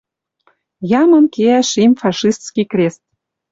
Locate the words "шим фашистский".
1.69-2.67